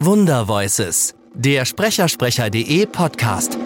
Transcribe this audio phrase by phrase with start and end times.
[0.00, 3.58] Wundervoices, der Sprechersprecher.de Podcast.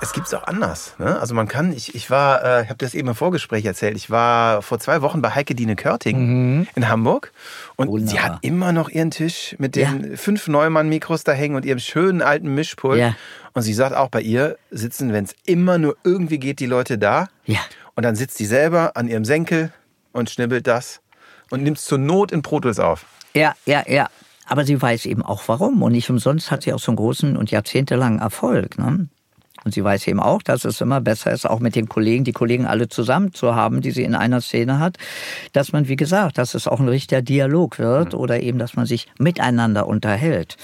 [0.00, 0.94] Es gibt es auch anders.
[0.98, 1.18] Ne?
[1.18, 4.10] Also man kann, ich, ich war, äh, ich habe das eben im Vorgespräch erzählt, ich
[4.10, 7.32] war vor zwei Wochen bei Heike Dine Körting in Hamburg
[7.76, 8.10] und Wunderbar.
[8.12, 10.16] sie hat immer noch ihren Tisch mit den Ja.
[10.16, 12.98] fünf Neumann-Mikros da hängen und ihrem schönen alten Mischpult.
[13.00, 13.16] Ja.
[13.54, 16.98] Und sie sagt auch, bei ihr sitzen, wenn es immer nur irgendwie geht, die Leute
[16.98, 17.28] da.
[17.46, 17.60] Ja.
[17.96, 19.72] Und dann sitzt sie selber an ihrem Senkel
[20.12, 21.00] und schnibbelt das
[21.50, 23.06] und nimmt es zur Not in Pro Tools auf.
[23.34, 24.08] Ja, ja, ja.
[24.46, 25.82] Aber sie weiß eben auch warum.
[25.82, 28.78] Und nicht umsonst hat sie auch so einen großen und jahrzehntelangen Erfolg.
[28.78, 29.08] Ne?
[29.64, 32.32] Und sie weiß eben auch, dass es immer besser ist, auch mit den Kollegen, die
[32.32, 34.98] Kollegen alle zusammen zu haben, die sie in einer Szene hat,
[35.52, 38.84] dass man, wie gesagt, dass es auch ein richtiger Dialog wird oder eben, dass man
[38.84, 40.56] sich miteinander unterhält.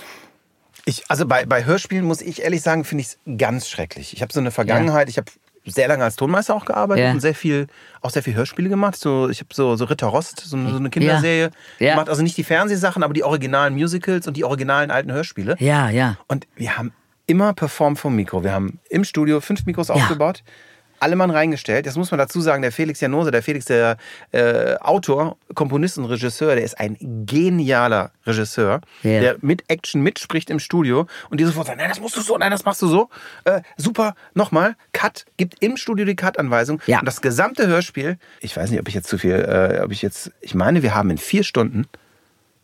[0.85, 4.13] Ich, also bei, bei Hörspielen muss ich ehrlich sagen, finde ich es ganz schrecklich.
[4.13, 5.31] Ich habe so eine Vergangenheit, ich habe
[5.67, 7.13] sehr lange als Tonmeister auch gearbeitet Ja.
[7.13, 7.67] und sehr viel,
[8.01, 8.97] auch sehr viel Hörspiele gemacht.
[8.97, 11.91] So, ich habe so, so Ritter Rost, so, eine- so eine Kinderserie Ja.
[11.93, 12.09] gemacht.
[12.09, 15.57] Also nicht die Fernsehsachen, aber die originalen Musicals und die originalen alten Hörspiele.
[15.59, 16.17] Ja, ja.
[16.29, 16.93] Und wir haben
[17.27, 18.43] immer performt vom Mikro.
[18.43, 20.43] Wir haben im Studio fünf Mikros aufgebaut,
[21.01, 21.87] alle Mann reingestellt.
[21.87, 23.97] Das muss man dazu sagen, der Felix Janose, der Felix, der
[24.33, 29.21] äh, Autor, Komponist und Regisseur, der ist ein genialer Regisseur, Ja.
[29.21, 32.37] der mit Action mitspricht im Studio und die sofort sagen, nein, das musst du so,
[32.39, 33.09] nein, das machst du so.
[33.45, 36.81] Äh, super, nochmal, Cut, gibt im Studio die Cut-Anweisung.
[36.87, 37.01] Ja.
[37.01, 40.03] Und das gesamte Hörspiel, ich weiß nicht, ob ich jetzt zu viel, äh, ob ich
[40.03, 41.87] jetzt, ich meine, wir haben in vier Stunden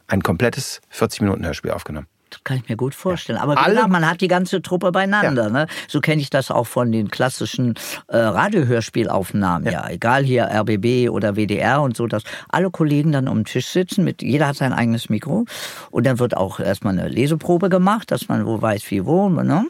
[0.09, 2.07] ein komplettes 40-Minuten-Hörspiel aufgenommen.
[2.31, 3.39] Das kann ich mir gut vorstellen.
[3.39, 5.45] Aber Alle- gesagt, man hat die ganze Truppe beieinander.
[5.45, 5.51] Ja.
[5.51, 5.67] Ne?
[5.87, 7.75] So kenne ich das auch von den klassischen
[8.09, 9.71] äh, Radiohörspielaufnahmen.
[9.73, 9.89] Ja.
[9.89, 14.05] egal hier RBB oder WDR und so, dass alle Kollegen dann um den Tisch sitzen.
[14.05, 15.45] Mit jeder hat sein eigenes Mikro
[15.91, 19.29] und dann wird auch erstmal eine Leseprobe gemacht, dass man wo weiß wie wo.
[19.29, 19.67] Ne?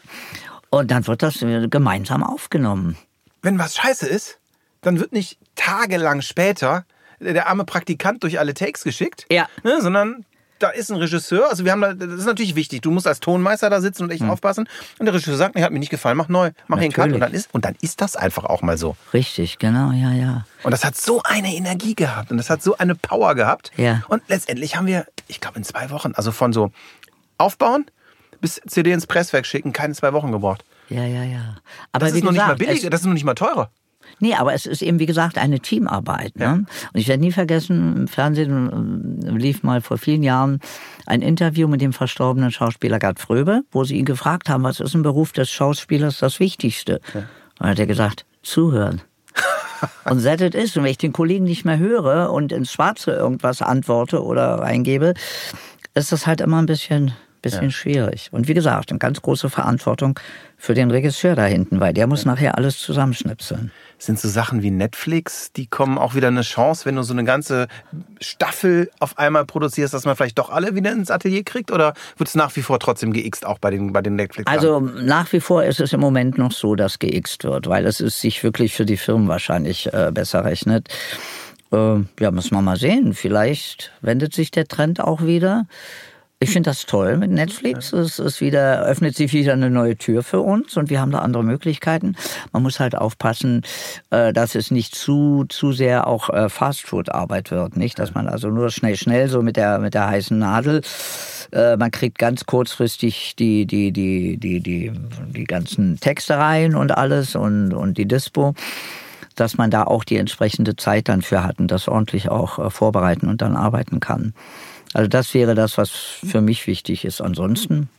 [0.71, 2.97] Und dann wird das äh, gemeinsam aufgenommen.
[3.43, 4.39] wenn was scheiße ist,
[4.81, 6.85] dann wird nicht tagelang später
[7.21, 9.47] der arme Praktikant durch alle Takes geschickt, Ja.
[9.65, 10.25] ne, sondern
[10.59, 13.21] da ist ein Regisseur, also wir haben da, das ist natürlich wichtig, du musst als
[13.21, 16.17] Tonmeister da sitzen und echt aufpassen und der Regisseur sagt, nee, hat mir nicht gefallen,
[16.17, 18.63] mach neu, mach hier einen Cut und dann ist und dann ist das einfach auch
[18.63, 18.97] mal so.
[19.13, 20.47] Richtig, genau, ja, ja.
[20.63, 23.71] Und das hat so eine Energie gehabt und das hat so eine Power gehabt.
[23.77, 24.03] Ja.
[24.09, 26.71] Und letztendlich haben wir, ich glaube in zwei Wochen, also von so
[27.39, 27.87] aufbauen
[28.41, 30.65] bis CD ins Presswerk schicken, keine zwei Wochen gebraucht.
[30.89, 31.57] Ja, ja, ja.
[31.93, 33.71] Aber Das ist noch nicht mal gesagt, billiger, das ist noch nicht mal teurer.
[34.21, 36.37] Nee, aber es ist eben, wie gesagt, eine Teamarbeit.
[36.37, 36.65] Ne?
[36.93, 40.61] Und ich werde nie vergessen, im Fernsehen äh, lief mal vor vielen Jahren
[41.07, 44.95] ein Interview mit dem verstorbenen Schauspieler Gerd Fröbe, wo sie ihn gefragt haben, was ist
[44.95, 47.01] im Beruf des Schauspielers das Wichtigste?
[47.15, 47.27] Und
[47.61, 49.03] dann hat er gesagt, zuhören.
[50.05, 50.77] und that it is.
[50.77, 55.15] Und wenn ich den Kollegen nicht mehr höre und ins Schwarze irgendwas antworte oder reingebe,
[55.95, 57.13] ist das halt immer ein bisschen,
[57.51, 58.29] bisschen schwierig.
[58.33, 60.19] Und wie gesagt, eine ganz große Verantwortung
[60.57, 63.71] für den Regisseur da hinten, weil der muss nachher alles zusammenschnipseln.
[63.99, 67.25] sind so Sachen wie Netflix, die kommen auch wieder eine Chance, wenn du so eine
[67.25, 67.69] ganze
[68.21, 71.71] Staffel auf einmal produzierst, dass man vielleicht doch alle wieder ins Atelier kriegt?
[71.71, 74.81] Oder wird es nach wie vor trotzdem geixt, auch bei den, bei den netflix Also
[74.81, 78.21] nach wie vor ist es im Moment noch so, dass geixt wird, weil es ist
[78.21, 80.89] sich wirklich für die Firmen wahrscheinlich äh, besser rechnet.
[81.73, 83.13] Äh, ja, müssen wir mal sehen.
[83.15, 85.67] Vielleicht wendet sich der Trend auch wieder.
[86.39, 87.95] Ich finde das toll mit Netflix.
[87.95, 91.21] Es ist wieder, öffnet sich wieder eine neue Tür für uns und wir haben da
[91.21, 92.15] andere Möglichkeiten.
[92.53, 93.63] Man muss halt aufpassen,
[94.11, 97.99] äh, dass es nicht zu, zu sehr auch äh, Fastfood-Arbeit wird, nicht?
[97.99, 100.83] Dass man also nur schnell, schnell so mit der, mit der heißen Nadel,
[101.53, 104.93] äh, man kriegt ganz kurzfristig die, die, die, die, die,
[105.29, 108.53] die ganzen Texte rein und alles und, und die Dispo
[109.37, 113.29] dass man da auch die entsprechende Zeit dann für hat und das ordentlich auch vorbereiten
[113.29, 114.33] und dann arbeiten kann.
[114.97, 117.21] Also das wäre das, was für mich wichtig ist.
[117.21, 117.91] Ansonsten,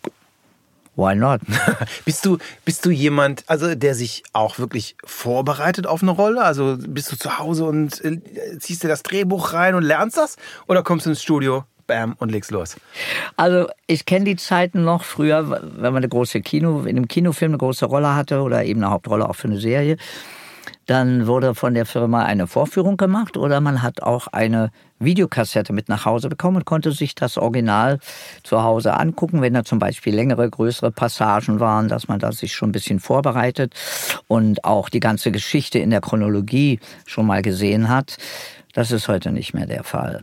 [0.95, 1.41] why not?
[2.05, 6.41] Bist du, bist du jemand, also der sich auch wirklich vorbereitet auf eine Rolle?
[6.41, 8.19] Also bist du zu Hause und äh,
[8.57, 10.37] ziehst dir das Drehbuch rein und lernst das?
[10.67, 12.75] Oder kommst du ins Studio, bam, und legst los?
[13.35, 17.51] Also ich kenne die Zeiten noch früher, wenn man eine große Kino, in einem Kinofilm
[17.51, 19.97] eine große Rolle hatte oder eben eine Hauptrolle auch für eine Serie,
[20.87, 25.89] dann wurde von der Firma eine Vorführung gemacht oder man hat auch eine Videokassette mit
[25.89, 28.00] nach Hause bekommen und konnte sich das Original
[28.44, 32.53] zu Hause angucken, wenn da zum Beispiel längere, größere Passagen waren, dass man da sich
[32.53, 33.73] schon ein bisschen vorbereitet
[34.27, 38.17] und auch die ganze Geschichte in der Chronologie schon mal gesehen hat.
[38.73, 40.21] Das ist heute nicht mehr der Fall.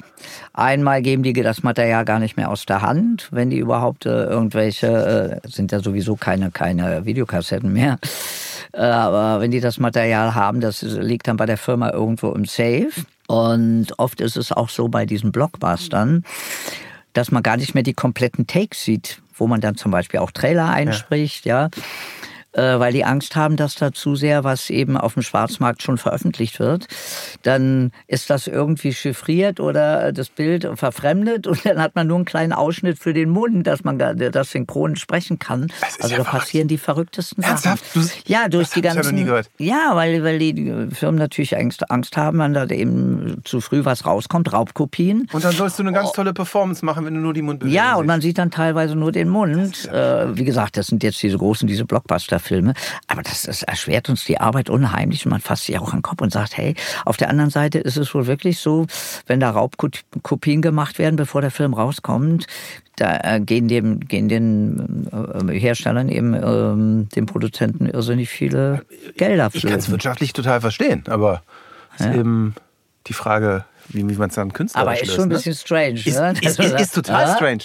[0.52, 4.24] Einmal geben die das Material gar nicht mehr aus der Hand, wenn die überhaupt äh,
[4.26, 7.98] irgendwelche, äh, sind ja sowieso keine, keine Videokassetten mehr.
[8.76, 12.90] Aber wenn die das Material haben, das liegt dann bei der Firma irgendwo im Safe.
[13.26, 16.24] Und oft ist es auch so bei diesen Blockbustern,
[17.12, 20.30] dass man gar nicht mehr die kompletten Takes sieht, wo man dann zum Beispiel auch
[20.30, 21.66] Trailer einspricht, ja.
[21.66, 21.70] äh,
[22.60, 26.58] weil die Angst haben, dass da zu sehr was eben auf dem Schwarzmarkt schon veröffentlicht
[26.60, 26.86] wird.
[27.42, 32.24] Dann ist das irgendwie chiffriert oder das Bild verfremdet und dann hat man nur einen
[32.24, 35.68] kleinen Ausschnitt für den Mund, dass man das synchron sprechen kann.
[36.00, 37.84] Also ja da passieren die verrücktesten Ernsthaft?
[37.92, 38.10] Sachen.
[38.26, 39.16] Du, ja, durch die ganzen.
[39.16, 39.50] Ich gehört.
[39.58, 44.06] Ja, weil, weil die Firmen natürlich Angst, Angst haben, wenn da eben zu früh was
[44.06, 45.28] rauskommt, Raubkopien.
[45.32, 47.96] Und dann sollst du eine ganz tolle Performance machen, wenn du nur die Mundbewegung Ja,
[47.96, 49.86] und man sieht dann teilweise nur den Mund.
[49.86, 51.84] Äh, wie gesagt, das sind jetzt diese großen, diese
[52.44, 52.74] Blockbuster-Filme.
[53.08, 55.24] Aber das, das erschwert uns die Arbeit unheimlich.
[55.24, 56.74] Und man fasst sich auch an den Kopf und sagt, hey,
[57.04, 58.86] auf der anderen Seite ist es wohl wirklich so,
[59.26, 62.46] wenn da Raubkopien gemacht werden, bevor der Film rauskommt,
[62.96, 68.84] da äh, gehen dem gehen den äh, Herstellern eben ähm, den Produzenten irrsinnig viele
[69.16, 71.42] Gelder Ich kann es wirtschaftlich total verstehen, aber
[71.98, 72.06] ja.
[72.06, 72.54] ist eben
[73.08, 75.34] die Frage, wie, wie man es dann künstlerisch Aber ist schon ein ne?
[75.34, 75.94] bisschen strange.
[76.04, 76.34] Ist, ne?
[76.40, 77.34] ist, ist, ist total ja?
[77.34, 77.64] strange.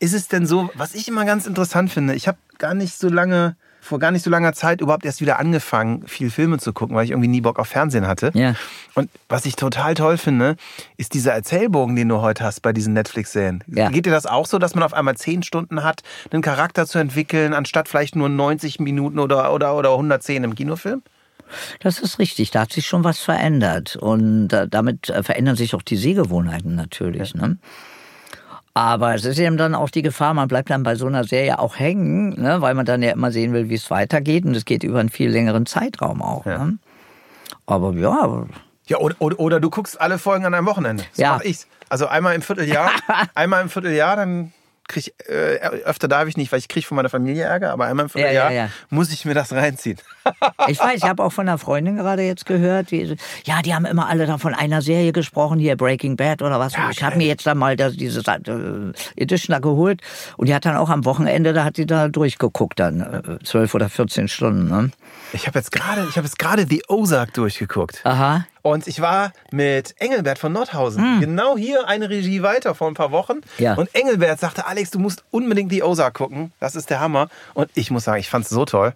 [0.00, 3.08] Ist es denn so, was ich immer ganz interessant finde, ich habe gar nicht so
[3.08, 3.56] lange
[3.88, 7.04] vor gar nicht so langer Zeit überhaupt erst wieder angefangen, viel Filme zu gucken, weil
[7.04, 8.30] ich irgendwie nie Bock auf Fernsehen hatte.
[8.34, 8.54] Ja.
[8.94, 10.56] Und was ich total toll finde,
[10.98, 13.64] ist dieser Erzählbogen, den du heute hast bei diesen Netflix-Serien.
[13.66, 13.88] Ja.
[13.88, 16.98] Geht dir das auch so, dass man auf einmal zehn Stunden hat, einen Charakter zu
[16.98, 21.02] entwickeln, anstatt vielleicht nur 90 Minuten oder, oder, oder 110 im Kinofilm?
[21.80, 23.96] Das ist richtig, da hat sich schon was verändert.
[23.96, 27.32] Und äh, damit äh, verändern sich auch die Sehgewohnheiten natürlich.
[27.32, 27.46] Ja.
[27.46, 27.58] Ne?
[28.78, 31.58] Aber es ist eben dann auch die Gefahr, man bleibt dann bei so einer Serie
[31.58, 34.44] auch hängen, ne, weil man dann ja immer sehen will, wie es weitergeht.
[34.44, 36.46] Und es geht über einen viel längeren Zeitraum auch.
[36.46, 36.64] Ja.
[36.64, 36.78] Ne?
[37.66, 38.46] Aber ja.
[38.86, 41.02] Ja, oder, oder, oder, du guckst alle Folgen an einem Wochenende.
[41.12, 41.32] So ja.
[41.32, 41.66] mach ich's.
[41.88, 42.92] Also einmal im Vierteljahr,
[43.34, 44.52] einmal im Vierteljahr, dann
[44.88, 47.86] krieg ich, äh, öfter darf ich nicht, weil ich kriege von meiner Familie Ärger, aber
[47.86, 48.70] einmal im Vierteljahr ja, ja, ja.
[48.90, 49.98] muss ich mir das reinziehen.
[50.68, 53.84] ich weiß, ich habe auch von einer Freundin gerade jetzt gehört, die, ja, die haben
[53.84, 56.72] immer alle da von einer Serie gesprochen, hier Breaking Bad oder was.
[56.90, 60.00] ich habe mir jetzt dann mal das, diese äh, Edition da geholt
[60.36, 63.74] und die hat dann auch am Wochenende, da hat die da durchgeguckt dann, äh, zwölf
[63.74, 64.68] oder 14 Stunden.
[64.68, 64.90] Ne?
[65.32, 68.00] Ich habe jetzt gerade, ich habe jetzt gerade The Ozark durchgeguckt.
[68.04, 68.46] Aha.
[68.68, 71.20] Und ich war mit Engelbert von Nordhausen, hm.
[71.20, 73.40] genau hier eine Regie weiter vor ein paar Wochen.
[73.58, 73.74] Ja.
[73.74, 76.52] Und Engelbert sagte, Alex, du musst unbedingt die Ozark gucken.
[76.60, 77.28] Das ist der Hammer.
[77.54, 78.92] Und ich muss sagen, ich fand es so toll.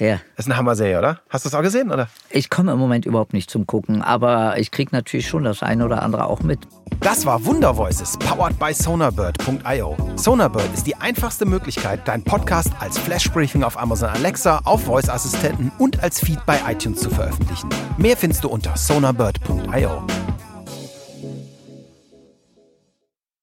[0.00, 0.14] Ja.
[0.36, 1.20] Das ist eine Hammer-Serie, oder?
[1.28, 2.08] Hast du es auch gesehen, oder?
[2.30, 5.84] Ich komme im Moment überhaupt nicht zum Gucken, aber ich kriege natürlich schon das eine
[5.84, 6.60] oder andere auch mit.
[7.00, 9.96] Das war Wunder Voices, powered by Sonarbird.io.
[10.16, 16.02] Sonarbird ist die einfachste Möglichkeit, deinen Podcast als Flashbriefing auf Amazon Alexa, auf Voice-Assistenten und
[16.02, 17.68] als Feed bei iTunes zu veröffentlichen.
[17.98, 20.02] Mehr findest du unter sonarbird.io.